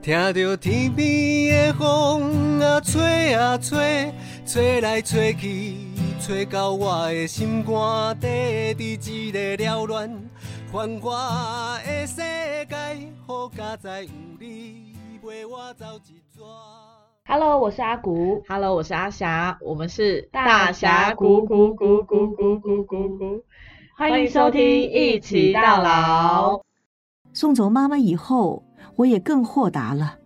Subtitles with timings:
[0.00, 4.12] 听着天边的风啊吹啊吹，
[4.46, 5.74] 吹来吹去，
[6.20, 10.08] 吹到我的心肝底，伫一个缭乱
[10.72, 12.76] 繁华的世界，
[13.26, 16.42] 好佳哉有你陪我走一逝。
[17.26, 18.42] Hello，我是阿古。
[18.48, 23.42] Hello，我是阿霞，我们是大峡谷谷谷谷谷谷谷谷，
[23.96, 26.62] 欢迎收听一起到老。
[27.34, 28.62] 送走妈妈以后，
[28.96, 30.18] 我也更豁达了。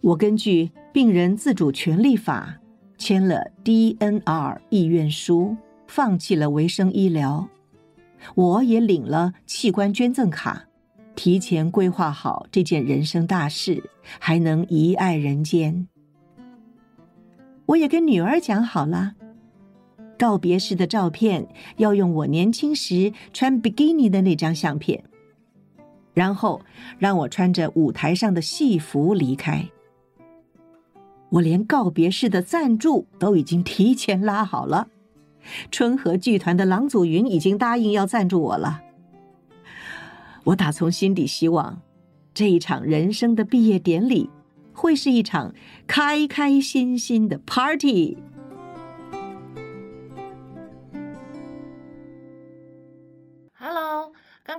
[0.00, 2.58] 我根据《病人自主权利法》
[3.02, 5.56] 签了 DNR 意愿书，
[5.86, 7.48] 放弃了维生医疗。
[8.34, 10.64] 我也领了器官捐赠卡，
[11.14, 15.88] 提前规划好这件人生大事，还能遗爱人间。
[17.66, 19.14] 我也跟女儿讲好了，
[20.18, 25.04] 告别时的照片要用我年轻时穿比基尼的那张相片。
[26.14, 26.60] 然后
[26.98, 29.68] 让我穿着舞台上的戏服离开。
[31.30, 34.88] 我连告别式的赞助都已经提前拉好了，
[35.70, 38.82] 春和剧团的郎祖云已经答应要赞助我了。
[40.44, 41.80] 我打从心底希望，
[42.34, 44.28] 这一场人生的毕业典礼
[44.74, 45.54] 会是一场
[45.86, 48.18] 开开心心的 party。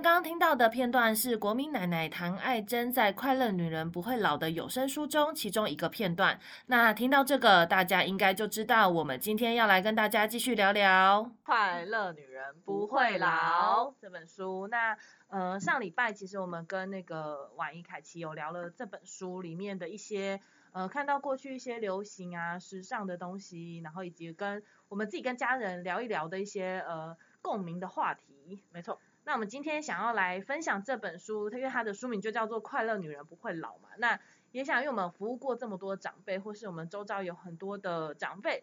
[0.04, 6.38] 刚刚听到的片段是国民奶奶唐爱珍在《快乐女人不会老》的有声书中其中一个片段。
[6.66, 14.68] 那听到这个，大家应该就知道我们今天要来跟大家继续聊聊《快乐女人不会老》这本书。
[14.68, 14.94] 那
[15.28, 20.38] 呃，上礼拜其实我们跟那个婉仪凯琪有聊了这本书里面的一些
[20.72, 28.62] 呃，看到过去一些流行啊、时尚的东西，然后以及跟我们自己跟家人聊一聊的一些呃共鸣的话题。
[28.70, 29.00] 没错。
[29.26, 33.88] 那我们今天想要来分享这本书，因为它的书名就叫做《快乐女人不会老》嘛。
[33.96, 34.20] 那
[34.52, 38.62] 也想，因为我们服务过这么多长辈，或是我们周遭有很多的长辈，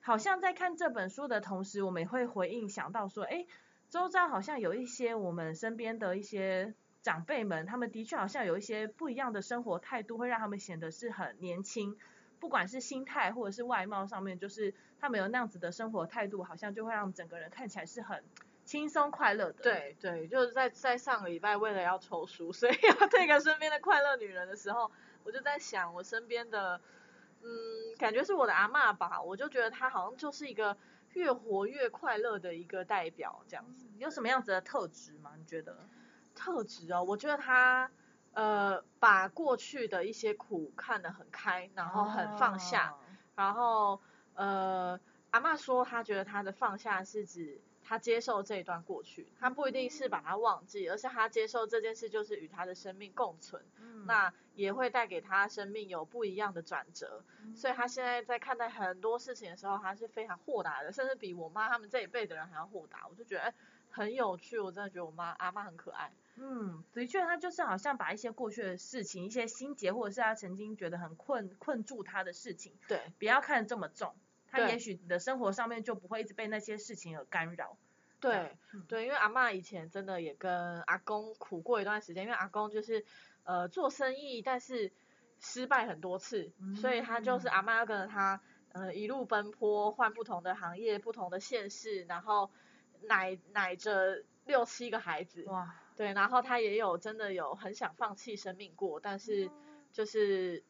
[0.00, 3.46] 好像在看这本书的同时，我们也会回应想到说，哎，
[3.90, 11.98] 周遭好像有一些我们身边的一些长辈们，他们的确好像有一些不一样的生活态度，会让他们显得是很年轻，
[12.40, 18.24] 不管是心态或者是外貌上面，就是他们有那样子的生活态度，好像就会让整个人看起来是很。
[18.68, 24.92] 轻松快乐的，对对，就是在在上个礼拜为了要抽书，所以要推给身边的快乐女人的时候，
[25.24, 26.78] 我就在想我身边的，
[27.40, 27.48] 嗯，
[27.98, 30.76] 感觉是我的阿嬷吧，我就觉得她好像就是一个
[31.14, 33.86] 越活越快乐的一个代表，这样子。
[33.96, 35.32] 有什么样子的特质吗？
[35.38, 35.74] 你觉得？
[36.34, 37.90] 特质哦，我觉得她
[38.34, 42.98] 呃把过去的一些苦看得很开，然后很放下，哦、
[43.34, 44.02] 然后
[44.34, 45.00] 呃
[45.30, 47.62] 阿嬷说她觉得她的放下是指。
[47.88, 57.24] 他接受这一段过去，他不一定是把它忘记，而是他接受这件事就是与他的生命共存，嗯、那也会带给他生命有不一样的转折。
[57.42, 63.08] 嗯、所以他现在在看待很多事情的时候，他是非常豁达的，甚至比我妈他们这一辈的人还要豁达。
[63.08, 63.54] 我就觉得、欸、
[63.90, 66.12] 很有趣，我真的觉得我妈阿妈很可爱。
[66.36, 74.14] 嗯，的确，他就是好像把一些过去的事情、一些心结，或者是他曾经觉得很困困住他的事情，对，不要看得这么重。
[74.50, 77.76] 他也许你的生活上面就不会一直被那些事情而干扰。
[78.20, 83.04] 对、嗯、对，因为阿嬷以前真的也跟阿公苦过一段时间，因为阿公就是
[83.44, 84.90] 呃做生意，但是
[85.38, 88.40] 失败很多次，嗯、所以他就是阿妈要跟着他
[88.72, 92.50] 呃一路奔波，换不同的行业、不同的县市，然后
[93.02, 99.48] 奶奶着六七个孩子，哇，对，然后他也有真的有很想放弃生命过，但是
[99.92, 100.64] 就是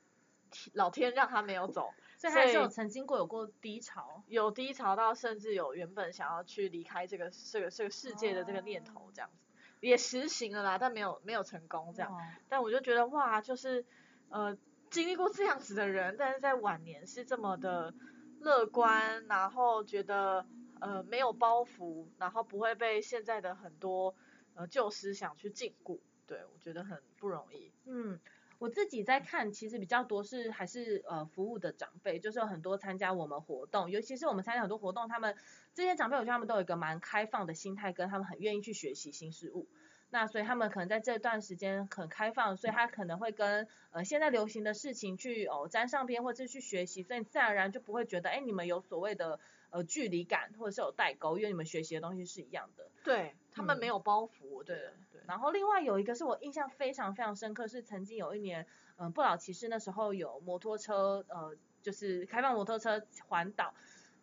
[0.75, 1.95] 老天让他没有走。
[2.19, 12.13] 所以还是有曾经过有过低潮，有低潮到甚至有原本想要去离开这个这个这个世界的这个念头，这样子、哦、也实行了啦，但没有没有成功这样。
[12.13, 12.19] 哦、
[12.49, 13.87] 但我就觉得哇，就是
[14.31, 14.59] 呃
[14.91, 17.95] 经历过这样子的人，但是在晚年是这么的
[18.41, 20.45] 乐观，然后觉得
[20.81, 24.17] 呃没有包袱，然后不会被现在的很多
[24.57, 27.73] 呃旧思想去禁锢，对我觉得很不容易。
[27.85, 28.19] 嗯。
[28.59, 35.37] 我自己在看，其实比较多是还是呃服务的长辈，就是有很多参加我们活动，尤其是我们参加很多活动，他们
[35.75, 39.69] 这些长辈，我觉得他们都有一个蛮开放的心态，跟他们很愿意去学习新事物。
[40.11, 49.39] 那所以他们可能在这段时间很开放，所以他可能会跟呃现在流行的事情去哦沾上边，或者去学习，所以自然而然就不会觉得哎你们有所谓的
[49.71, 52.87] 呃距离感，或者是有代沟，因为你们学习的东西是一样的。
[53.05, 54.93] 对他们没有包袱，我觉得。
[55.13, 55.21] 对。
[55.27, 58.63] 然后另外有一个是我印象非常非常深刻，是曾经有一年，
[58.97, 63.75] 嗯、呃，不老骑士那时候有摩托车，呃，就是开放摩托车环岛，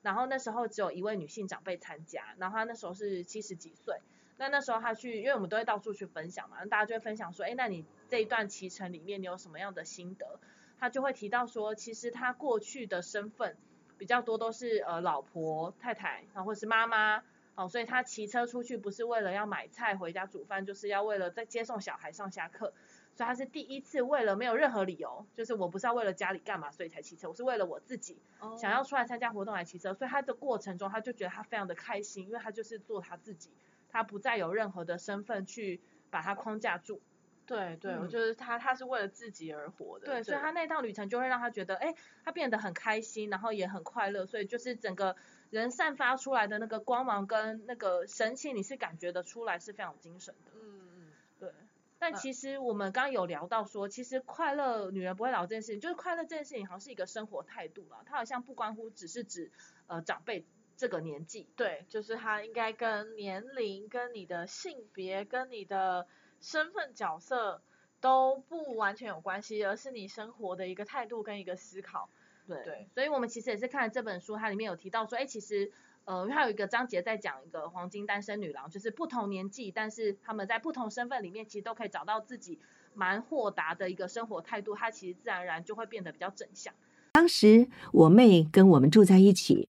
[0.02, 4.00] 然后那时候只有一位女性长辈参加，然后她那时候是七十几岁，
[4.38, 10.40] 那那时候他去，因为我们都会到处去分享嘛，大家就会分享说，哎，那你这一段骑程里面你有什么样的心得？
[10.78, 13.56] 他就会提到说，其实他过去的身份
[13.98, 17.24] 比较多都是呃老婆、太太然啊，或是妈妈，
[17.56, 22.74] 哦，所以他骑车出去不是为了要买菜回家煮饭，就是要为了在接送小孩上下课。
[23.14, 28.18] 所以他是第一次为了没有任何理由，就是我不是要为了家里干嘛，所以才骑车，我是为了我自己
[28.60, 29.94] 想要出来参加活动来骑车。
[29.94, 33.50] 所以他的过程中，他就觉得他非常的开心，因为他就是做他自己，
[33.90, 37.00] 他不再有任何的身份去把他框架住。
[37.46, 40.06] 对对，我觉得他他是为了自己而活的。
[40.06, 41.94] 对，所以他那趟旅程就会让他觉得，哎，
[42.24, 44.26] 他变得很开心，然后也很快乐。
[44.26, 45.16] 所以就是整个
[45.50, 50.52] 人散发出来的那个光芒跟那个神情，你是感觉得出来是非常精神的。
[50.56, 51.52] 嗯嗯，对。
[51.98, 59.50] 但其实我们刚刚有聊到说，其实快乐女人不会老这件事情，就是快乐这件事情好像是一个生活态度了，它好像不关乎只是指
[59.88, 60.46] 呃长辈
[60.76, 66.06] 这个年纪，对，就是它应该跟年龄、跟你的性别、跟你的
[66.46, 67.64] 身份角色
[68.00, 72.08] 都不完全有关系，而是你生活的一个态度跟一个思考。
[72.48, 75.72] 对，所以我们其实也是看了这本书，它里面有提到说，哎，其实。
[76.06, 82.60] 呃，还有一个章节在讲一个黄金单身女郎，就是不同年纪，但是他们在不同身份里面，其实都可以找到自己
[82.94, 86.72] 蛮豁达的一个生活态度，她其实自然而然就会变得比较正向。
[87.14, 89.68] 当时我妹跟我们住在一起，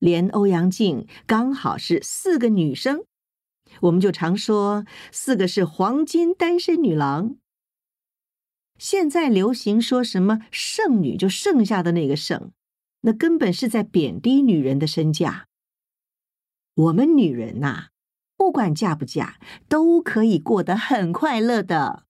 [0.00, 3.04] 连欧阳靖刚好是四个女生，
[3.82, 7.36] 我们就常说四个是黄金单身女郎。
[8.78, 12.52] 现在流行说什么剩女，就剩下的那个剩，
[13.00, 15.46] 那根本是在贬低女人的身价。
[16.74, 17.88] 我们女人呐，
[18.36, 22.04] 不管嫁不嫁，都可以过得很快乐的。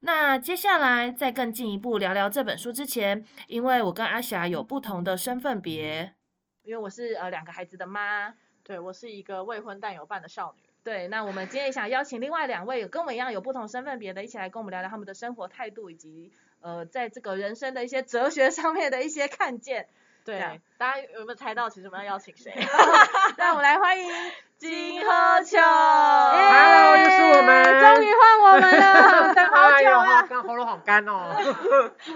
[0.00, 6.14] 那接下来再更进一步聊聊这本书之前，因为我跟阿霞有不同的身份别，
[6.62, 8.34] 因为我是呃两个孩子的妈，
[8.64, 10.62] 对我是一个未婚但有伴的少女。
[10.84, 19.88] 对，那我们今天想邀请另外两位跟我一样有不同身份别的，一起来跟我们聊聊他们的生活态度，以及呃在这个人生的一些哲学上面的一些看见。
[20.24, 22.52] 对，大家有没有猜到其实我们要邀请谁？
[23.36, 24.08] 让我们来欢迎
[24.56, 31.34] 金喝球，Hello，又是我们，终于换我们了， 等好久了，刚喉咙好干哦，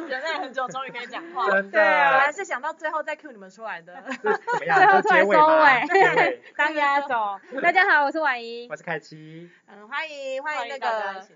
[0.09, 7.41] 忍耐很久，终于可以讲话，真的，本来是想到最后再 Q 你们出来的，最后出来收尾，当压轴。
[7.61, 11.27] 大家好，我是婉怡，我是凯奇，嗯，欢迎欢迎那个。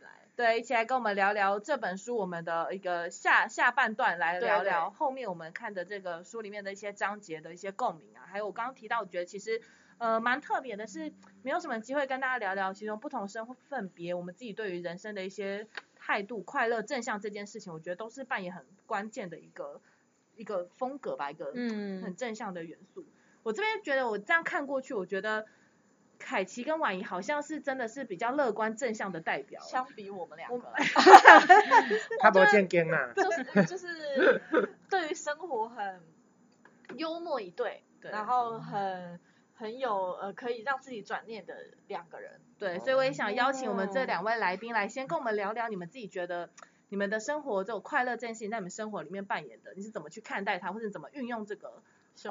[0.40, 9.60] 对，一起来跟我们聊聊这本书，我们的一个下下半段来聊聊后面我们看的这个书里面的一些章节的一些共鸣啊，还有我刚刚提到，我觉得其实
[9.98, 19.78] 呃蛮特别的，是没有什么机会跟大家聊聊，其中不同身份别，我们自己对于人生的一些态度、快乐、正向这件事情，我觉得都是扮演很关键的一个
[20.36, 23.04] 一个风格吧，一个嗯很正向的元素。
[23.42, 25.44] 我这边觉得我这样看过去，我觉得。
[26.20, 30.72] 凯奇跟婉仪好像是真的是比较乐观正向的代表，相比我们两个，
[32.20, 34.40] 他不健康啊， 就是就是
[34.88, 36.00] 对于生活很
[36.96, 39.18] 幽默一对，然后很
[39.54, 41.54] 很有呃可以让自己转念的
[41.88, 46.50] 两个人，对，所以我也想邀请我们这两位来宾来先跟我们聊聊，你们自己觉得
[46.90, 51.82] 你们的生活这种快乐这件事情在你们生活里面扮演的，你是怎么去看待它，或者怎么运用这个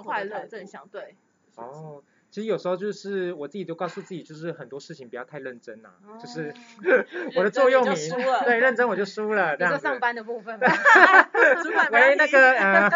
[0.03, 0.87] 快乐正向？
[0.87, 1.15] 对，
[1.55, 2.03] 哦。
[2.31, 5.89] 其实有时候就是我自己都告诉自己，就是很多事情不要太认真呐，
[6.21, 6.53] 就是
[7.35, 7.95] 我的座右铭，
[8.45, 9.81] 对，认真我就输了 这样子。
[9.81, 10.59] 上班的部分，
[11.63, 12.89] 主管喂那个呃，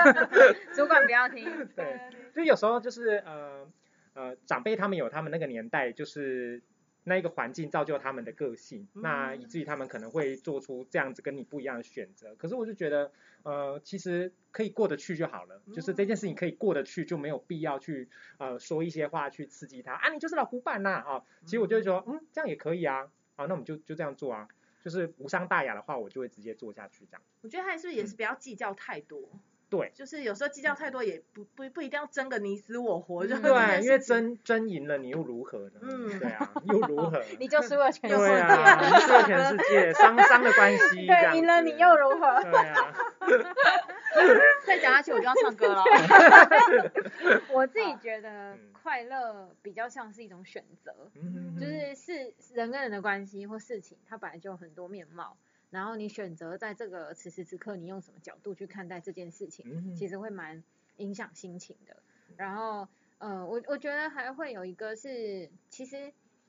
[0.76, 1.68] 主管不要听。
[1.76, 2.00] 对，
[2.34, 3.66] 就有时候就是呃
[4.14, 6.62] 呃长辈他们有他们那个年代就是。
[7.06, 12.34] 那一个环境造就他们的个性，那以至于他们可能会做出这样子跟你不一样的选择。
[12.36, 13.12] 可是我就觉得，
[13.44, 18.08] 呃，其实可以过得去就好了，就是这件事情可以过得去，就没有必要去
[18.38, 21.24] 呃说一些话去刺激他啊，你就是老古板呐啊。
[21.46, 24.48] 其实我就会说，嗯，这样也可以啊，啊，那我们就就这样做啊，
[24.82, 27.22] 就是无伤大雅的话，我就会直接做下去这样。
[27.42, 29.30] 我觉得还是也是不要计较太多。
[29.74, 35.80] 对，就是有时候计较太多，也不不不一定要争个你死我活，就对，因为争争赢了你又如何呢？
[35.82, 37.20] 嗯，对啊，又如何？
[37.40, 42.44] 你就输了全世界，对啊，输了全世界，伤伤的关系，对，赢了你又如何？
[42.44, 42.94] 对啊，
[44.68, 45.84] 再讲下去我就要唱歌了。
[47.52, 50.94] 我自己觉得快乐比较像是一种选择，
[51.60, 55.36] 就是是人跟人的关系或事情，它本来就有很多面貌。
[55.74, 60.64] 然后你选择在这个此时此刻，你用什么角度去看待这件事情，其实会蛮
[60.98, 61.98] 影响心情的。
[62.38, 62.88] 然后，
[63.18, 65.98] 呃，我我觉得还会有一个是，其实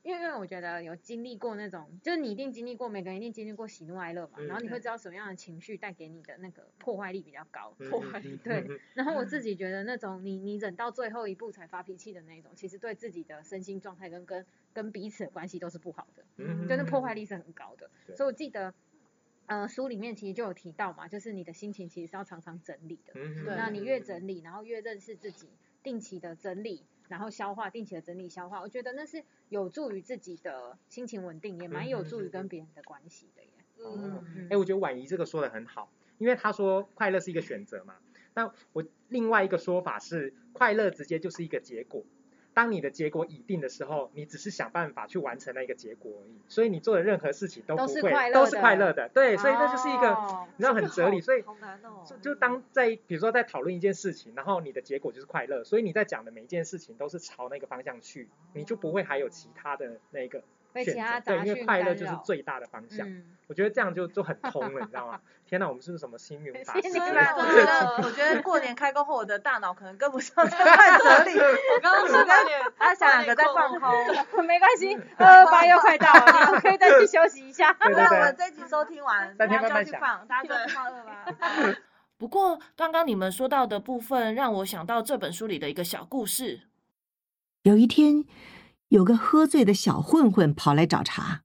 [0.03, 8.63] 因为因为我觉得有经历过那种，就是你一定经历过，每个人一定经历过喜怒哀乐嘛，然后你会知道什么样的情绪带给你的那个破坏力比较高，嗯破坏力对。
[8.93, 17.89] 然后我自 己觉得那种你你忍到最后一步才发脾气的那种，其实对自己的身心状态跟跟跟彼此的关系都是不好的，嗯就那破坏力是很高的。
[18.05, 18.73] 对所以我记得，
[19.47, 23.13] 呃，书里面其实就有提到嘛，就是你的心情其实是要常常整理的。
[23.15, 25.47] 嗯对那你越整理，然后越认识自己，
[25.83, 33.49] 定期的整理，然后消化，定期的整理消化，我觉得那是有助于自己的心情稳定，也蛮有助于跟别人的关系的耶。
[33.77, 37.95] 嗯，嗯哎，我觉得婉仪这个说的很好，因为她说快乐是一个选择嘛。
[38.33, 42.03] 那我另外一个说法是，快乐直接就是一个结果。
[42.55, 46.39] 当你的结果已定的时候，你只是想办法去完成那个结果而已。
[46.47, 49.09] 所以你做的任何事情都都不会都是快乐的。
[49.09, 51.19] 对，所以那就是一个，哦你知道很哲理。
[51.19, 52.03] 所以好难哦。
[52.05, 61.31] 就就当在比如说在讨论一件事情，然后你的结果就是快乐，所以你在讲的每一件事情都是朝那个方向去，你就不会还有其他的那个选被其他择。
[61.37, 63.07] 对，因为快乐就是最大的方向。
[63.07, 65.21] 嗯，我觉得这样就就很通了，你知道吗？
[65.47, 66.17] 天哪，我们是不是什么？
[66.17, 71.39] 心虽灵法师然我觉得，我觉得过年开工后，我的大脑可能跟不上这块哲理。
[71.39, 73.89] 我刚刚是有点，他想两个在放空。
[74.45, 77.71] 没关系，二二八又快到了，你可以再去休息一下。
[77.73, 81.25] 对对对我们对，这集收听完，大家就去放，大家就去放二八。
[82.17, 86.61] 不过刚刚你们说到的部分，让我想到这本书里的一个小故事。
[87.63, 88.23] 有一天，
[88.95, 91.41] 有个喝醉的小混混跑来找茬。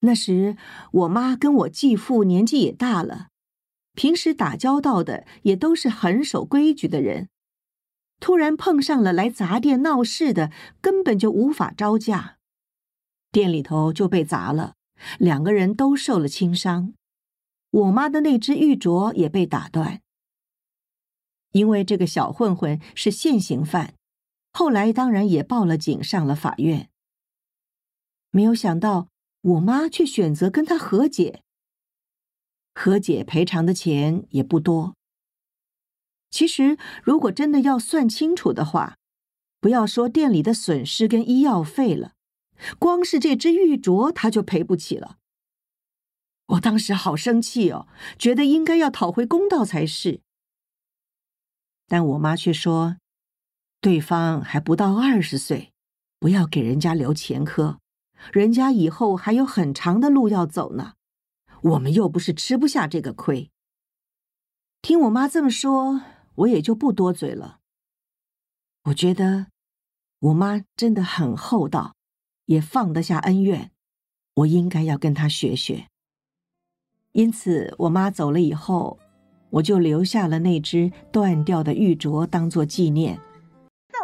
[0.00, 0.56] 那时，
[0.92, 3.28] 我妈跟我继父年纪也大了，
[3.92, 7.28] 平时打交道的也都是很守规矩的人。
[8.18, 10.50] 突然碰上了来砸店闹事的，
[10.80, 12.38] 根本就无法招架，
[13.30, 14.74] 店里头就被砸了，
[15.18, 16.94] 两个人都受了轻伤。
[17.70, 20.00] 我妈的那只玉镯也被打断。
[21.52, 23.97] 因为这个小混混是现行犯。
[24.52, 26.90] 后来当然也报了警，上了法院。
[28.30, 29.08] 没有想到，
[29.40, 31.42] 我妈却选择跟他和解。
[32.74, 34.94] 和解赔偿的钱也不多。
[36.30, 38.96] 其实，如果真的要算清楚的话，
[39.60, 42.12] 不要说店里的损失跟医药费了，
[42.78, 45.16] 光是这只玉镯他就赔不起了。
[46.46, 47.88] 我当时好生气哦，
[48.18, 50.20] 觉得应该要讨回公道才是。
[51.86, 52.98] 但我妈却说。
[53.80, 55.72] 对方还不到二十岁，
[56.18, 57.78] 不要给人家留前科，
[58.32, 60.94] 人家以后还有很长的路要走呢。
[61.62, 63.50] 我们又不是吃不下这个亏。
[64.82, 66.00] 听我妈这么说，
[66.36, 67.58] 我也就不多嘴了。
[68.84, 69.48] 我觉得
[70.20, 71.94] 我妈真的很厚道，
[72.46, 73.70] 也放得下恩怨，
[74.34, 75.88] 我应该要跟她学学。
[77.12, 78.98] 因此，我妈走了以后，
[79.50, 83.20] 我就留下了那只断掉的玉镯当做纪念。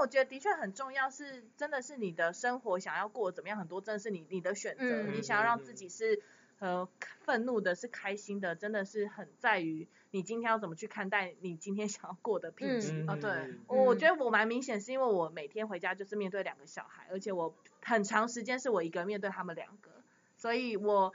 [0.05, 6.21] 但我觉得的确很重要，是真的是你的生活想要过怎么样，很多真的是你你的选择，嗯你想要让自己是
[6.59, 6.87] 呃
[7.21, 12.93] 愤怒的，是开心的，真的是很在于你今天要怎么去看待你今天想要过的品质。
[12.93, 13.55] 嗯啊对。
[13.67, 19.91] 我我觉得我蛮明显，是因为我每天回家就是面对两个小孩，而且我很长时间是我一个人面对他们两个，
[20.37, 21.15] 所以我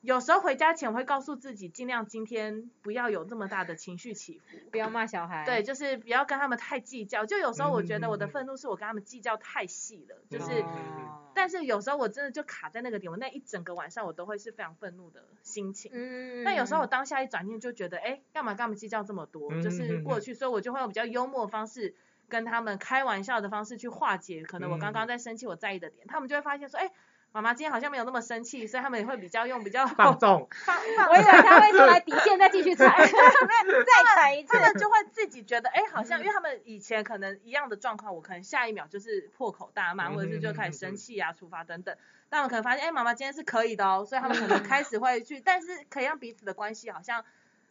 [0.00, 4.56] 有时候回家前我会告诉自己，尽量今天不要有那么大的情绪起伏。
[4.70, 5.44] 不要骂小孩。
[5.44, 7.26] 对，就是不要跟他们太计较。
[7.26, 15.90] 就有时候我觉得我的愤怒是我跟他们计较太细了，就嗯是，哦但是有时候我真的就卡在那个点，我那一整个晚上我都会是非常愤怒的心情。
[15.92, 19.52] 嗯，但有时候我当下一转念就觉得，哎，干嘛跟他们计较这么多？
[19.52, 21.96] 嗯就是过去，所以我就会用比较幽默的方式
[22.28, 26.92] 跟他们开玩笑的方式去化解可能我刚刚在生气我在意的点，他们就会发现说，哎。
[27.32, 34.60] 妈妈今天好像没有那么生气，所以他们也会比较用比较放纵， 放放我以为他会出来底线再继续踩，再踩一次他。
[34.60, 41.96] 们就会自己觉得，哎，好像 因为他们以前可能一样的状况，我可能下一秒就是破口大骂，嗯或者是就开始生气啊、处罚等等。
[42.30, 47.24] 但他们可能发现，哎，妈妈今天是可以的哦，所以他们可能开始会去，但是可以让彼此的关系好像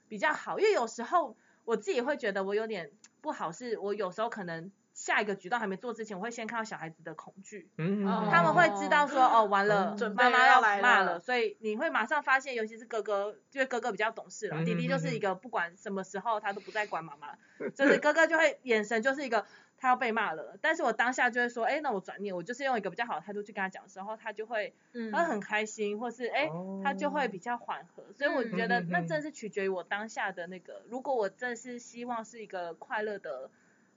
[0.08, 0.60] 比较好。
[0.60, 1.36] 因为有时候
[1.66, 4.72] 我自己会觉得我有点不好，是我有时候可能
[5.08, 7.70] 下一个举动还没做之前，我会先看到小孩子的恐惧。
[7.78, 17.38] 嗯哦他们会知道说，哦，完了，准备妈妈要来了骂了，所以你会马上发现，尤其是哥哥，因为哥哥比较懂事了，嗯弟弟就是一个不管什么时候他都不再管妈妈，
[17.74, 19.46] 就是哥哥就会眼神就是一个
[19.78, 25.10] 他要被骂了，但是我当下就会说，哎，那我转念，我就是用一个比较好的态度去跟他讲的时候，他就会嗯。
[25.12, 26.50] 他会很开心，或是哎，
[26.84, 33.50] 他就会比较缓和，所以我嗯觉得那真的是取决于我当下的那个，如果我真的是希望是一个快乐的，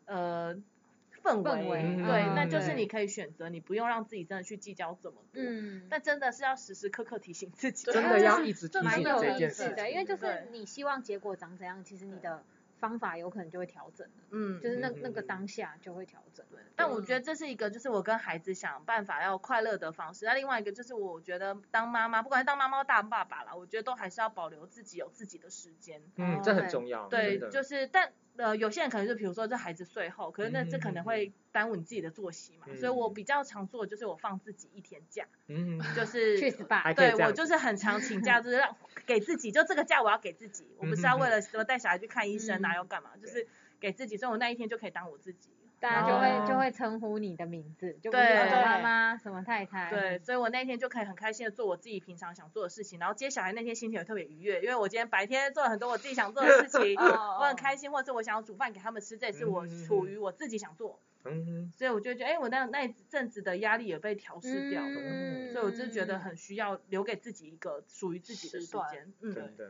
[0.04, 0.56] 呃。
[1.22, 5.42] 氛氛围对，嗯那就是你可以选择，你不用让自己真的去计较这么多。
[5.42, 7.90] 嗯，那真的是要时时刻刻提醒自己。
[7.90, 9.90] 真的要一直提醒这件事的。
[9.90, 12.42] 因为就是你希望结果长怎样，其实你的
[12.78, 16.46] 方法有可能就会调整，嗯，就是那那个嗯当下就会调整。
[16.50, 20.24] 对但我觉得这是一个，就是我跟孩子想办法要快乐的方式。
[20.24, 26.00] 那另外一个就是，我觉得当妈妈，不管是当妈妈、当爸爸啦，我觉得都还是要保留自己有自己的时间。
[26.16, 27.06] 嗯，这很重要。
[27.08, 28.10] 对，的就是但
[28.40, 32.66] 呃，有些人可能就比如说这孩子睡后，可是那这可能会耽误你自己的作息嘛。
[32.76, 38.74] 所以我比较常做的就是我放自己一天假，嗯，就是去 SPA，对我就是很常请假，就是让
[39.06, 43.46] 给自己，就这个假我要给自己，我不是要为了什么带小孩去看医生啊，要干嘛，就是
[43.78, 45.50] 给自己，所以我那一天就可以当我自己。
[45.80, 49.88] 大家就会就会称呼你的名字，就不是什么妈妈什么太太。
[49.88, 61.00] 对，所以我那天就可以很开心的做我自己平常想做的事情，然后接小孩那天心情也特别愉悦，因为我今天白天做了很多我自己想做的事情， 我很开心，或者是我想要煮饭给他们吃，这也是我处于我自己想做。
[61.24, 69.12] 嗯，所以我就觉得，哎，我那那一阵子的压力也被调试掉了，嗯、所以我就觉得很需要留给自己一个属于自己的时间。
[69.22, 69.66] 嗯，对对。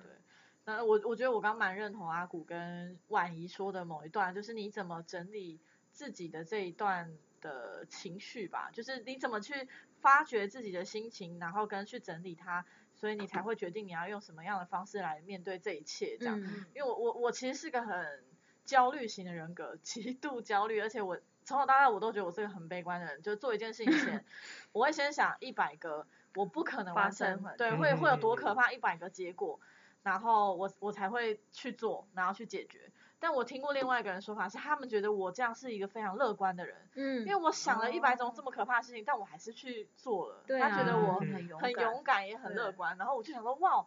[0.65, 5.61] 那我我觉得我刚蛮认同阿古跟婉仪说的某一段，就是你怎么整理。
[5.93, 9.69] 自己的这一段的情绪吧，就是你怎么去
[10.01, 16.17] 发掘自己的心情，然后跟去整理它，所以你才会决定你要用什么样的方式来面对这一切。
[16.19, 18.25] 这样，嗯、因为我我我其实是个很
[18.65, 24.25] 焦虑型的人格， 极度焦虑，而且我从小到大我都觉得我是个很悲观的人，就做一件事情前，
[24.73, 29.59] 我会先想一百个我不可能完成，对，会会有多可怕一百个结果，
[30.03, 32.91] 然后我我才会去做，然后去解决。
[33.23, 40.43] 但我听过另外一个人说法是，他们觉得我这样是一个非常乐观的人，嗯，因为我想了一百种这么可怕的事情，但我还是去做了。
[40.47, 42.97] 对他觉得我很勇很勇敢，也很乐观。
[42.97, 43.85] 然后我就想说，哇，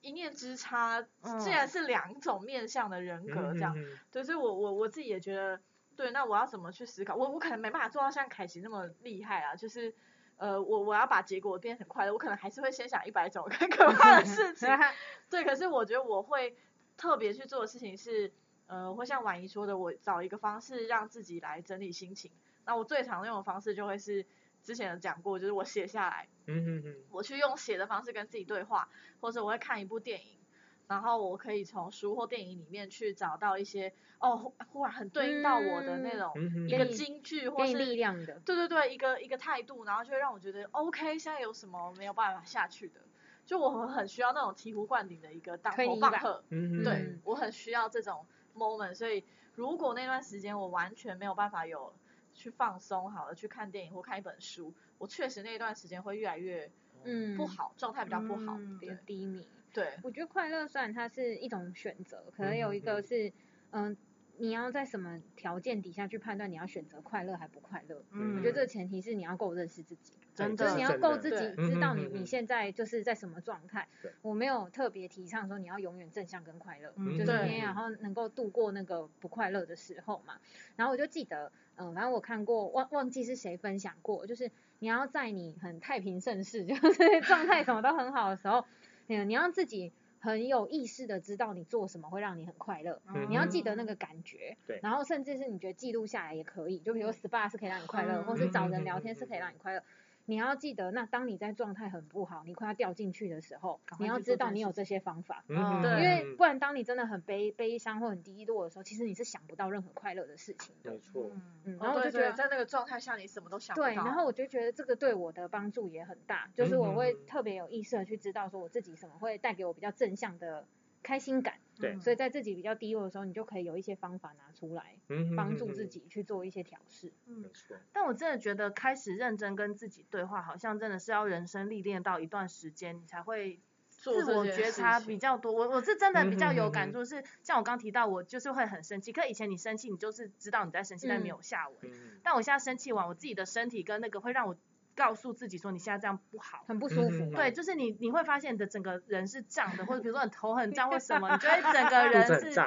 [0.00, 1.02] 一念之差，
[1.40, 3.74] 竟然是两种面向的人格这样。
[4.12, 5.60] 对，所以我我我自己也觉得，
[5.96, 7.16] 对，那我要怎么去思考？
[7.16, 9.92] 我我可能没办法做到像凯奇那么厉害啊，就是
[10.36, 14.68] 呃，我我要把结果变很快乐，我可能还是会先想一百种更 可怕的事情。
[15.28, 16.56] 对，可是我觉得我会
[16.96, 18.32] 特别去做的事情是。
[18.70, 22.30] 呃，会像婉仪说的，我找一个方式让自己来整理心情。
[22.64, 24.24] 那我最常用的方式就会是
[24.62, 28.88] 之前有讲过，就是我写下来，嗯嗯嗯，我去用写的方式跟自己对话，
[29.20, 30.38] 或者我会看一部电影，
[30.86, 36.32] 然后我可以从书或电影里面去找到一些哦，忽然很对应到我的那种
[36.68, 43.00] 一个金句或是力量的，对对对，一个一个态度，然后就会让我觉得 OK，现在有什么没有办法下去的，
[43.44, 48.24] 就我很需要那种醍醐灌顶的一个当头棒喝，嗯对我很需要这种。
[48.60, 49.24] moment，所以
[49.54, 51.92] 如果那段时间我完全没有办法有
[52.34, 56.70] 去放松，好了，去看电影或看一本书，我确实那段时间会越来越
[57.04, 59.48] 嗯不好，状态比较不好，比较低迷。
[59.72, 63.32] 对，我觉得快乐虽然它是一种选择，可能有一个是
[63.70, 63.96] 嗯。
[64.40, 68.02] 你要在什么条件底下去判断你要选择快乐还不快乐？
[68.12, 73.86] 嗯，我觉得这个前提是你要够认识自己，真的，就是你要够自己知道你你现在就是在什么状态。
[74.22, 80.38] 我没有特别提倡说你要永远正向跟快乐，就是你然后能够度过那个不快乐的时候嘛。
[80.74, 88.64] 然后我就记得，嗯，反正我看过忘忘记是谁分享过，就是你要在你很太平盛世， 就是状态什么都很好的时候，
[89.08, 89.92] 嗯，你要自己。
[90.20, 99.82] 很有意识的知道你做什么会让你很快乐，你要记得那个感觉，对，然后甚至是你觉得记录下来也可以，就比如 SPA 是可以让你快乐，或是找人聊天是可以让你快乐。
[100.30, 111.32] 你要记得，那当你在状态很不好，你快要掉进去的时候，你要知道你有这些方法，嗯，对，因为不然当你真的很悲悲伤或很低落的时候，其实你是想不到任何快乐的事情的，没错，
[111.64, 120.64] 嗯，然后我就觉得在那个状态下你什么都想不到，对，然后我就觉得这个对我的帮助也很大，就是我会特别有意识的去知道说我自己什么会带给我比较正向的。
[121.02, 127.76] 开心感，对，所以在自己比较低落的时候，你就可以有一些方法拿出来，嗯，帮助自己去做一些调试，嗯，没错。
[127.92, 135.52] 但我真的觉得开始认真跟自己对话，好像真的是要人生历练到一段时间，你才会自我觉察比较多。
[135.52, 141.78] 我我是真的比较有感触，是像我刚提到，我就是会很生气，可以前你生气，你就是知道你在生气，但没有下文。
[142.22, 144.56] 但我现在生气完，我自己的身体跟那个会让我。
[145.00, 147.30] 告诉自己说你现在这样不好，很不舒服。
[147.34, 152.60] 对，就是你你会发现你的整个人是胀的，或者比如说你头很胀或什么，你觉得整个人是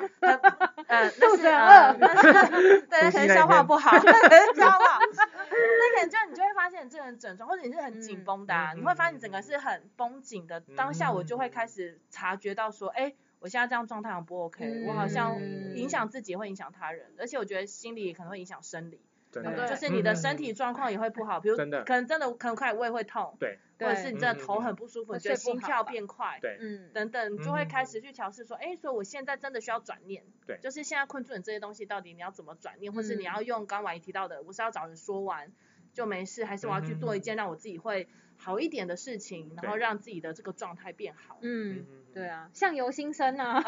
[0.88, 1.94] 呃肚子饿，
[2.90, 3.92] 对，可能消化不好，
[4.58, 10.60] 消化不好，那可能就你就会发现你这个人整装，或者你是很紧绷的，你会发现你整个是很绷紧的。
[10.76, 15.40] 当下我就会开始察觉到说，哎，我现在这样状态很不 OK，我好像
[15.76, 19.00] 影响自己会影响他人，而且我觉得心理可能会影响生理。
[19.42, 35.52] 就是你的身体状况也会不好，比如可能真的可能开始胃会痛，对，或者是你真的头很不舒服，觉得心跳变快，对，嗯，等等，就会开始去调试说，哎，所以我现在真的需要转念，对，就是现在困住你这些东西，到底你要怎么转念，或是你要用刚婉仪提到的，我是要找人说完
[35.94, 41.38] 就没事，还是我要去做一件让我自己会好一点的事情，然后让自己的这个状态变好。
[41.42, 43.62] 嗯，嗯对，啊，相由心生啊，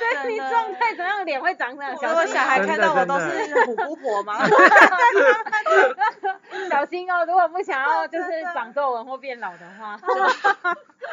[0.00, 1.92] 真你的状态怎样，脸会长这样。
[1.92, 4.34] 如果小孩看到我都是虎姑婆吗？
[6.70, 9.98] 小心哦，如果不想要就是长皱纹或变老的话，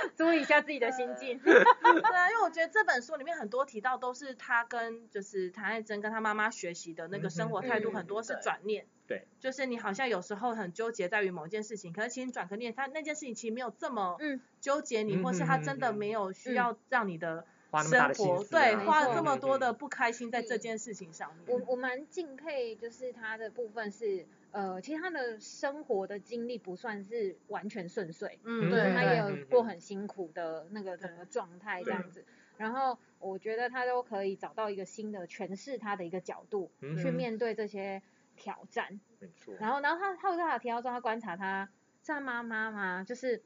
[0.16, 1.40] 注意一下自己的心境。
[1.44, 8.86] 对啊，因为我觉得这本书里面很多提到都是他跟就是谭爱珍跟他妈妈学习的那个生活态度，嗯很多是转念。
[9.06, 14.40] 对，就是你好像有时候很纠结在于某一件事情，可是其实转个念，他那件事情其实没有这么嗯。
[14.62, 17.46] 纠结你，嗯或是他嗯真的嗯没有需要让你的
[17.84, 21.44] 生活对花这么多的不开心在这件事情上面。
[21.48, 32.24] 我我蛮敬佩，就是他的部分是，呃，其实他的生活的经历不算是完全顺遂，嗯，就是对，他也有过很辛苦的那个整个状态这样子。
[32.56, 38.04] 然后我觉得他都可以找到一个新的诠释他的一个角度，嗯去面对这些
[38.36, 39.00] 挑战。
[39.20, 41.68] 没错，然后，然后他他有在他提到说，他观察他
[42.04, 43.04] 是他妈妈吗？
[43.04, 43.42] 就是，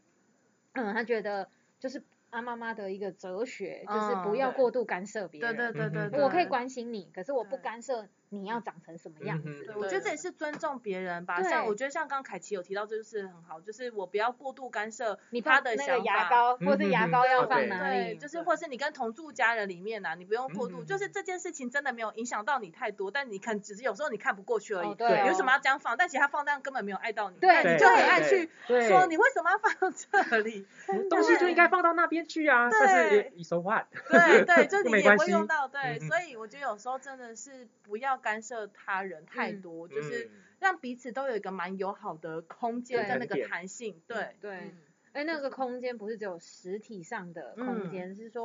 [0.73, 5.71] 嗯，他觉得就是他妈妈的一个哲学，就是不要过度干涉别对人。
[5.71, 9.49] 对对对嗯对，我可以关心你，可是我不干涉你要长成什么样子。
[9.49, 11.41] 嗯对，我觉得这也是尊重别人吧。
[11.43, 16.29] 像我觉得像刚刚凯奇有提到，这就是很好，就是我不要过度干涉你他的想放那个牙法。
[16.29, 18.17] 膏，或是牙膏要放哪对，里？
[18.17, 24.89] 就是或是你跟同住家人里面呐、啊，你不用过度，就是这件事情真的没有影响到你太多，但你看只是有时候你看不过去而已。
[24.89, 25.95] 哦对对你为什么要这样放？
[25.97, 28.49] 但其实他放那样根本没有碍到你，对但你就很爱去
[28.87, 30.65] 说你为什么要放到这里？
[31.09, 33.85] 东西就应该放到那边去啊，但是对也 so what？
[34.09, 39.61] 对对，就 你也没关系会用到，对，所以我觉得有时候真的是不要干涉他人太嗯。
[39.61, 40.31] 多，就是嗯。
[40.59, 43.09] 让彼此都有一个蛮友好的空间对。
[43.09, 44.35] 跟那个弹性，对。
[44.41, 44.55] 对。
[44.57, 44.77] 嗯。
[45.13, 48.43] 哎，那个空间不是只有实体上的空间，是说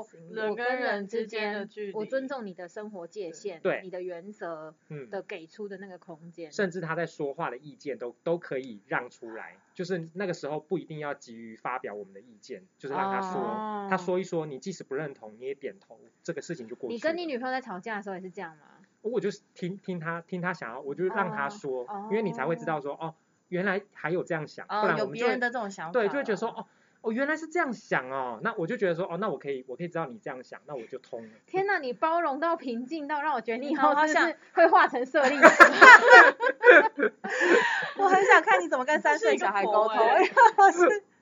[0.48, 1.92] 我跟人之之间的距离。
[1.92, 3.80] 我尊重你的生活界限，对。
[3.82, 5.10] 你的原则嗯。
[5.10, 6.50] 的给出的那个空间。
[6.50, 13.88] 甚至他在说话的意见都都可以让出来，就是那个时候不一定要急于发表我们的意见，就是让他说，哦。
[13.90, 16.94] 他说一说，你即使不认同，你也点头，这个事情就过去了。
[16.94, 18.71] 你跟你女朋友在吵架的时候也是这样吗？
[19.10, 23.14] 我就是听听他听他想要，我就让他哦说，哦因为你才会知道说，哦，
[23.48, 26.66] 原来还有这样想，不哦，然我们就会有别人的这种想法，对，就会觉得说，哦。
[27.02, 31.28] 哦，原来是这样想哦，那我就觉得说，哦，那我可以，我可以知道你这样想，那我就通了。
[31.46, 35.42] 天哪，你包容到平静到让我觉得你以后是不是会化成舍利子？
[37.98, 40.22] 我很想看你怎么跟三岁小孩沟通，哎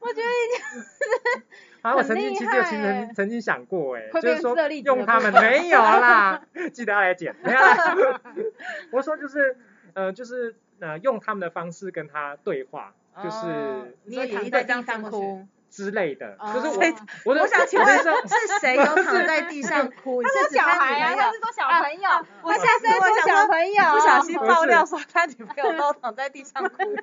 [0.01, 0.29] 我觉得
[1.83, 8.21] 啊，我曾经厉其实有曾害欸曾曾经想过，哎，就是说用他们没有啦， 记得要来剪，没有啦。
[8.93, 9.57] 我说就是
[9.95, 16.69] 呃，就是呃，用他们的方式跟他对话，就是哦你躺在地上哭，之类的，哦就是
[17.25, 18.05] 我我想请问是
[18.61, 20.23] 谁有躺在地上哭？
[20.23, 21.39] 他是指小他孩啊，他是？
[21.39, 22.11] 说小朋友，
[22.43, 26.97] 我他下次在说小朋友，不小心爆料说他女朋友都躺在地上哭，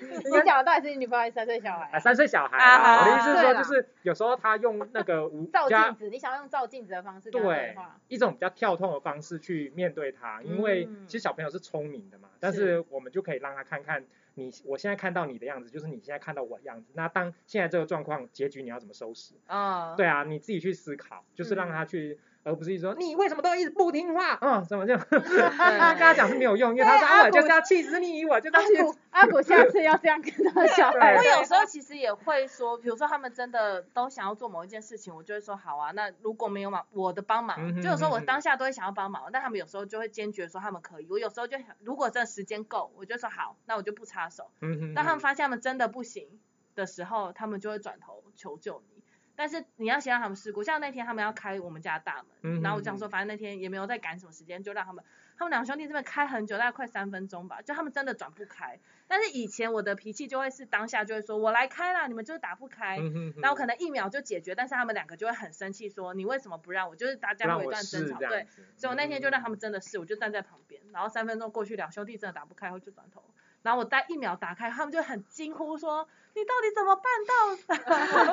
[0.24, 1.98] 你讲的到底是你女朋友还是三岁小孩啊，？
[1.98, 2.76] 三岁小孩啊。
[2.76, 7.74] 啊，我的意思是说，就是有时候他用那个无照镜子，你想要用照镜子的方式对
[8.08, 16.92] 一种比较跳痛的方式去面对他，因为嗯其实小朋友是聪明的嘛，但是我们就可以让他看看你，我现在看到你的样子，就是你现在看到我的样子。
[16.94, 19.34] 那当现在这个状况结局你要怎么收拾？
[19.46, 24.64] 啊，对啊，你自己去思考，就是让嗯他去，而不是说你为什么都一直不听话啊？
[24.68, 25.00] 怎么这样？
[25.10, 35.90] 跟他讲是没有用，因为他说啊我就是要气死你，我就是要阿气死古阿古下次要这样跟他小孩我有时候其实也会说，比如说他们真的都想要做某一件事情，我就会说好啊。
[35.92, 41.06] 那如果没有忙我的帮嗯忙，哼就有时候我当下都会想要帮忙，但他们有时候就会坚决说他们可以。
[41.10, 44.50] 我有时候就想，如果真的时间够，我就说好，那我就不插手。
[44.60, 46.40] 嗯哼当他们发现他们真的不行
[46.74, 49.02] 的时候，他们就会转头求救你。
[49.38, 55.04] 但是你要先让他们试过，像那天他们要开我们家大门，嗯然后我讲说，反正那天也没有在赶什么时间，就让他们，
[55.36, 58.80] 他们两兄弟这边开很久，大概快三分钟吧，就他们真的转不开。
[59.06, 66.96] 但是以前我的脾气就会是当下就会说，我来开啦，你们就是打不开，嗯哼哼然后可能一秒就解决，但是他们两个就会很生气，说你为什么不让我？
[66.96, 68.46] 就是大家会有一段争吵，对
[68.76, 73.22] 所以我那天就让他们们真的试，我就站在旁边，然后三分钟过去，两兄弟真的打不开，后就转头，
[73.62, 77.76] 然后我待一秒打开，他们就很惊呼说：“你到底怎么办到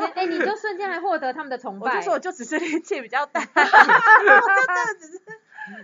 [0.03, 3.55] 的？” 哎，你就瞬间还获得他们的崇拜，我就说我就只是力气比较大，我 就
[4.47, 5.21] 真的只是，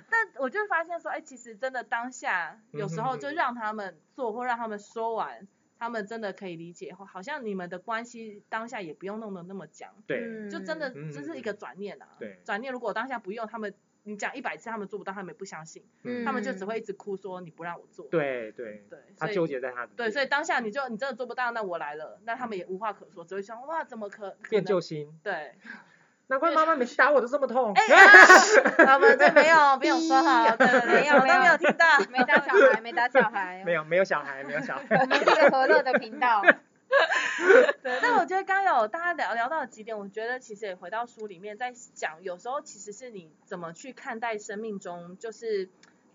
[0.09, 5.47] 但我就发现说，哎，其实真的当下有时候就让他们做或让他们说完，
[5.79, 10.49] 他们真的可以理解，好像你们的关系当下也不用弄得那么僵，对嗯。
[10.49, 12.39] 就真的嗯这是一个转念啊，对。
[12.45, 25.07] 转念如果我当下不用，他们你讲一百次他们做不到，他们也不相信，嗯他们就只会一直哭说你不让我做，对对，对，他纠结在他的对，所以当下你就你真的做不到，那我来了，那他们也无话可说，只会想哇怎么可可变救星。
[25.21, 25.53] 对，
[26.27, 27.73] 难怪妈妈每次打我都这么痛。
[27.77, 34.83] 哎，我们这没有没有说好，对对对，没有我都没有听到，没打小孩，没打小孩，没有没有小孩，没有小孩。
[34.89, 36.41] 我们是个和乐的频道。
[37.81, 45.65] 对，但我觉得刚有大家聊聊到几点，我觉得其实也回到书里面在讲，有时候其实是你怎么去看待生命中，就是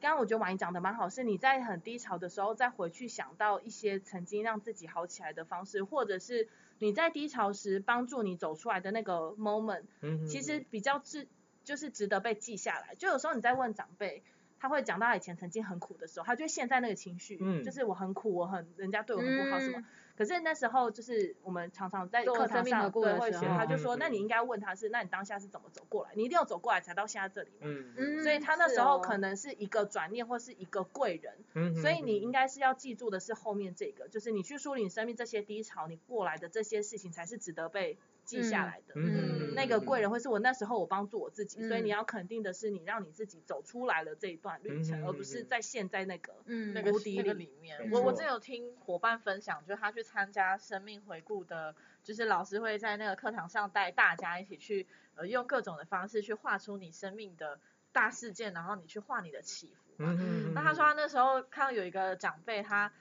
[0.01, 9.83] 刚刚我觉得婉莹讲的蛮好，是你在很低潮的时候再回去想到一些曾经让自己好起来的方式，或者是你在低潮时帮助你走出来的那个 moment，
[10.27, 11.27] 其实比较值
[11.65, 12.95] 就是值得被记下来。
[12.95, 14.23] 就有时候你在问长辈。
[14.59, 19.85] 他会讲到以前曾经很苦的时候，他就现在那个情绪，就是我很苦，我很人家对我很不好什么。
[20.17, 26.11] 可是那时候就是我们常常在课堂上对会学，他就说，那你应该问他是，那你当下是怎么走过来？
[26.15, 27.67] 你一定要走过来才到现在这里嘛。
[27.97, 31.35] 嗯所以他那时候可能是一个转念或是一个贵人。
[31.55, 31.77] 嗯。
[31.77, 37.99] 所以你应该是要记住的是后面这个，就是你去梳理你生命这些低潮，你过来的这些事情才是值得被。
[38.27, 46.35] 记下来的，嗯，那个贵人会是我那时候我帮助我自己，所以你要肯定的是你让你自己走出来了这一段旅程，而不是在现在那个
[46.75, 47.91] 那个那个里面。
[47.91, 57.61] 我我真有听伙伴分享，就是他去参加生命回顾的，就是老师会在那个课堂上带大家一起去，呃，用各种的方式去画出你生命的
[57.93, 59.95] 大事件，然后你去画你的起伏。
[59.99, 62.93] 嗯那他说他那时候看到有一个长辈，他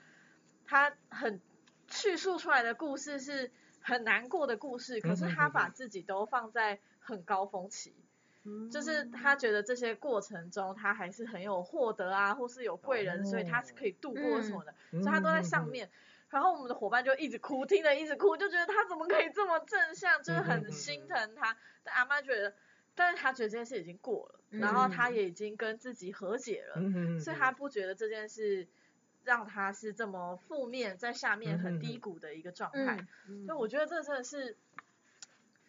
[0.64, 1.40] 他很
[1.90, 3.50] 叙述出来的故事是。
[3.86, 7.94] 很难过的故事，可是他把自己都放在很高峰期，
[8.68, 15.88] 就是他觉得这些过程中他还是很有获得啊，或是有贵人，所以他是可以度过什么的，所以他都在上面。
[16.30, 21.56] 然后我们的伙伴就一直哭，听着一直哭，就觉得他怎么可以这么正向，就是很心疼他。
[21.84, 22.52] 但阿妈觉得，
[22.96, 28.66] 但是他觉得这件事已经过了，然后他也已经跟自己和解了，所以他不觉得这件事。
[29.26, 33.06] 让他是这么负面，在下面很低谷的一个状态，
[33.44, 34.56] 所以我觉得这真的是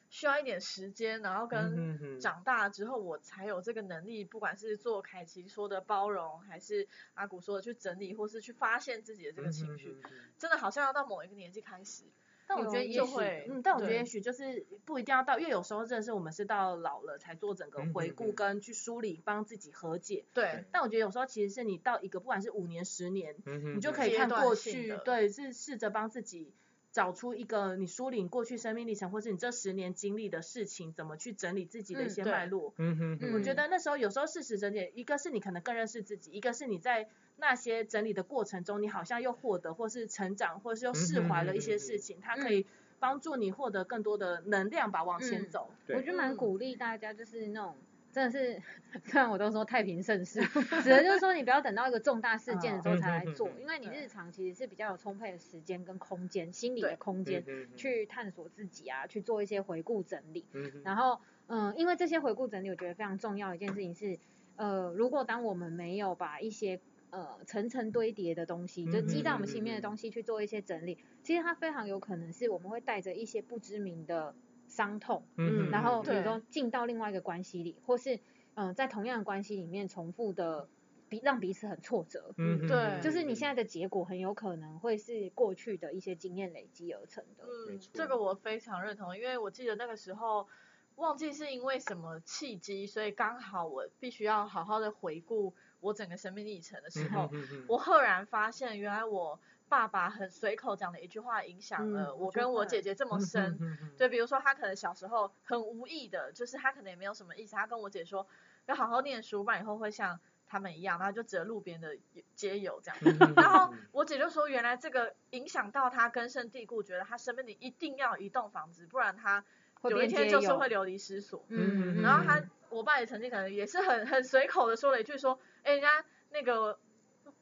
[0.10, 9.98] 需要一点时间，然后跟长大之后，我才有这个能力，不管是做凯奇说的包容，还是阿古说的去整理，或是去发现自己的这个情绪，
[10.38, 12.04] 真的好像要到某一个年纪开始。
[12.48, 13.16] 但我觉得也许，
[13.50, 20.26] 嗯，但我觉得也许就是不一定要到，因为有时候真的是我们是到老了才做整个回顾跟去梳理，帮自己和解。
[20.34, 20.64] 对。
[20.72, 23.36] 但我觉得有时候其实是你到一个不管是五年、十年，
[23.76, 26.54] 你就可以看过去，对，是试着帮自己
[26.98, 32.74] 找出一个你梳理过去生命历程，或是你这十年经历的事情，怎么去整理自己的一些脉络。
[32.78, 33.34] 嗯哼。
[33.36, 37.08] 我觉得那时候有时候事实整理，一个是你可能更认识自己，一个是你在。
[37.40, 42.66] 那些整理的过程中，你好像又获得，或是成长，或是又释怀了一些事情，它可以
[42.98, 45.70] 帮助你获得更多的能量吧，往前走。
[45.90, 47.78] 我觉得蛮鼓励大家，就是那种
[48.18, 48.60] 真的是，
[49.06, 50.42] 虽然我都说太平盛世，
[50.82, 60.44] 只能就是说你不要等到一个重大事件的时候才来做，因为你日常其实是比较有充沛的时间跟空间，心理的空间去探索自己啊，去做一些回顾整理。
[60.84, 64.18] 然后，嗯，因为这些回顾整理，我觉得非常重要一件事情是，
[64.56, 66.80] 呃，如果当我们没有把一些
[67.12, 70.98] 呃，层层堆叠的东西，就积在我们心里面的东西去做一些整理。
[71.24, 74.34] 其实它非常有可能是我们会带着一些不知名的
[74.78, 78.20] 伤痛，嗯，然后比如说进到另外一个关系里，或是
[78.54, 80.70] 嗯，在同样的关系里面重复的
[81.10, 87.44] 彼让彼此很挫折，嗯，对，就是你现在的结果很有可能会是过去的一些经验累积而成的。
[87.46, 90.48] 嗯，这个我非常认同，因为我记得那个时候
[90.96, 95.54] 忘记是因为什么契机，所以刚好我必须要好好的回顾。
[95.80, 97.30] 我整个生命历程的时候，
[97.68, 103.58] 我赫然发现，原来我爸爸很随口讲的一句话，影响了我跟我姐姐这么深。
[103.98, 108.28] 对，比如说他可能小时候很无意的，就是他可能也没有什么意思，他跟我姐说
[108.66, 111.98] 要好好念书，不然以后会像他们一样，然后就指着路边的
[112.36, 113.34] 街友这样。
[113.36, 119.44] 然后我姐就说，原来这个影响到他根深蒂固，觉得他身边里一定要一栋房子，不然他
[119.84, 121.46] 有一天就是会流离失所。
[121.50, 122.44] 嗯，然后他。
[122.70, 126.78] 我爸也曾经可能也是很很随口的说了一句说，哎，人家那个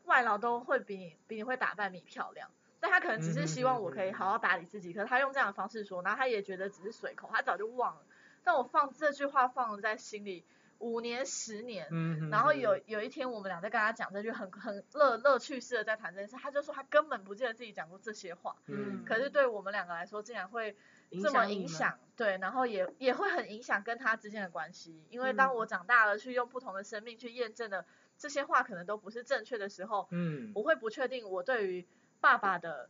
[0.05, 8.01] 外劳都会比你比你会打扮，比你漂亮，但他可能只是希望我可以好好打理自己，可是他用这样的方式说，然后他也觉得只是随口，他早就忘了。
[8.43, 10.45] 但我放这句话放在心里
[10.79, 11.87] 五年十年，
[12.29, 20.75] 然后有有一天我们俩在跟他讲这句很很乐乐趣似的在谈这件事，他就说他根本不记得自己讲过这些话，嗯，可是对我们两个来说竟然会。
[21.21, 27.85] 这么影响，对，然后也也会很影响跟他之间的关系，因为当我长大了，去用不同的生命去验证的
[28.17, 31.87] 这些话，可能都不是正确的时候，嗯，我会不确定我对于
[32.21, 32.89] 爸爸的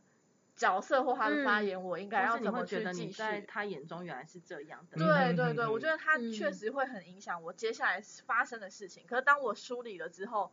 [0.54, 3.12] 角色或他的发言，我应该要怎么去继续。
[3.12, 4.96] 在他眼中原来是这样的。
[4.96, 9.04] 对对对，我觉得他确实会很影响我接下来发生的事情。
[9.06, 10.50] 可是当我梳理了之后，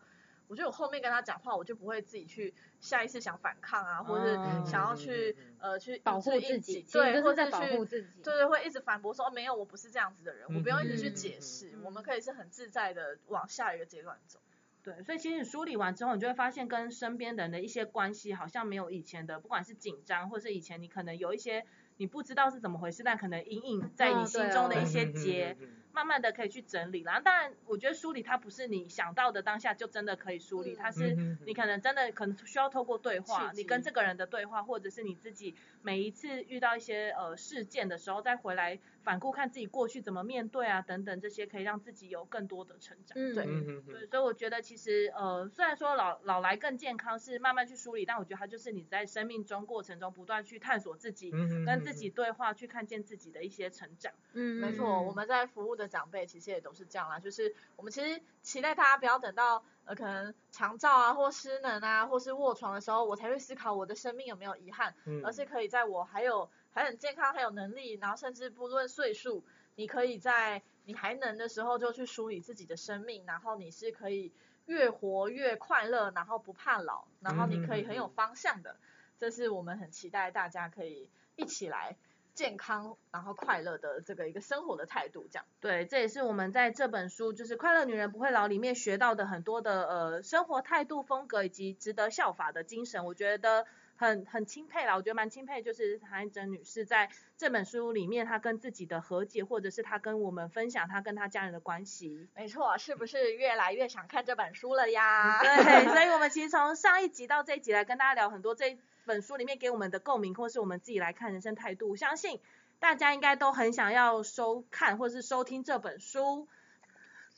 [0.49, 7.77] 我觉得我后面跟他讲话，我就不会自己去下意识想反抗啊，或者想要去呃去保护自己，对，或者去
[8.21, 14.41] 对对，会一直反驳说哦没有，我不是这样子的人，我不用一直去解释，我们可以是很自在的往下一个阶段走。
[14.83, 21.65] 对，所以其实你梳理完之后，你就会发现跟身边人的一些关系好像没有以前的，不管是紧张，或是以前你可能有一些
[21.97, 25.57] 你不知道是怎么回事，但可能隐隐在你心中的一些结。
[25.95, 35.53] 慢慢的可以去整理，然后当然，我觉得梳理它不是你想到的当下就真的可以梳理，它是你可能真的可能需要透过对话，你跟这个人的对话，或者是你自己
[35.83, 43.13] 每一次遇到一些呃事件的时候，再回来反顾看自己过去怎么面对啊等等这些，可以让自己有更多的成长。
[43.13, 51.29] 对，对，所以我觉得其实呃虽然说老老来更健康是慢慢去梳理，但我觉得它就是你在生命中过程中不断去探索自己，
[51.67, 54.11] 跟自己对话，去看见自己的一些成长。
[54.33, 55.83] 嗯，没错，我们在服务的。
[55.93, 69.43] 长辈其实也都是这样啦，就是我们其实期待大家不要等到呃可能肠照啊或失能啊或是卧床的时候，我才会思考我的生命有没有遗憾，嗯而是可以在我还有还很健康还有能力，然后甚至不论岁数，
[69.75, 74.31] 你可以在你还能的时候就去梳理自己的生命，然后你是可以
[74.65, 78.77] 越活越快乐，然后不怕老，然后你可以很有方向的，
[79.19, 81.95] 这是我们很期待大家可以一起来。
[82.35, 85.45] 健康，然后快乐的这个一个生活的态度，这样。
[85.59, 94.95] 对，这也是我们在这本书就是《快乐女人不会老》里面学到的很多的呃生活态度风格以及值得效法的精神，我觉得很很钦佩啦。
[94.95, 102.27] 我觉得蛮钦佩，就是韩珍女士在这本书里面，她跟自己的和解，或者是她跟我们分享她跟她家人的关系。
[102.35, 105.41] 没错，是不是越来越想看这本书了呀？
[105.41, 108.77] 对， 所以我们其实从上一集到这一集来跟大家聊很多这。
[109.05, 112.39] 本书里面给我们的共鸣，或是我们自己来看人生态度，相信
[112.79, 116.47] 大家应该都很想要收看或是收听这本书，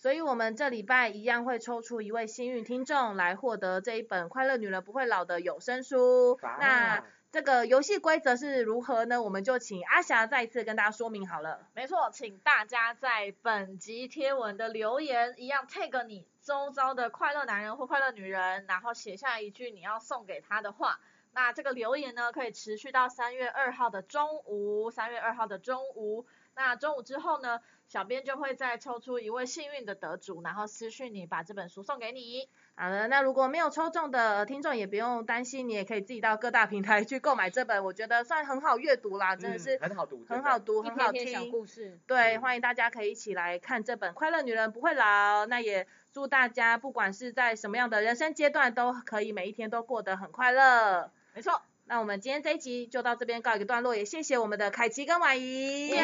[0.05, 6.37] 所以我们这礼拜一样会抽出一位幸运听众来获得这一本《快乐女人不会老》的有声书。
[6.43, 9.23] 那这个游戏规则是如何呢？
[9.23, 11.67] 我们就请阿霞再一次跟大家说明好了。
[11.73, 20.99] 没错，请大家在本集贴文的留言一样 tag 你周遭的快乐男人或快乐女人，然后写下一句你要送给他的话。
[21.33, 26.27] 那这个留言呢，可以持续到三月二号的中午，三月二号的中午。
[26.55, 32.47] 那中午之后呢，小编就会再抽出一位幸运的得主，然后私讯你，把这本书送给你。
[32.75, 41.27] 好的，那如果没有抽中的听众也不用担心，你也可以自己到各大平台去购买这本，我觉得算很好阅读啦，真的是很好读，很好读，很好听。
[41.27, 41.99] 小故事。
[42.07, 45.43] 对，欢迎大家可以一起来看这本《快乐女人不会老》。
[45.47, 51.11] 那也祝大家不管是在什么样的人生阶段，都可以每一天都过得很快乐。
[51.33, 55.99] 没错，那我们今天这一集就到这边告一个段落，也谢谢我们的凯奇跟婉仪，耶，谢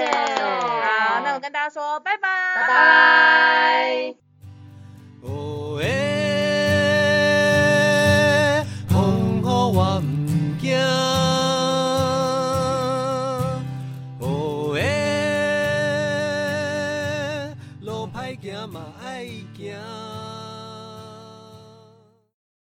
[0.00, 0.10] 谢。
[0.36, 2.66] 好，那我跟大家说拜拜，拜
[5.22, 6.05] 拜。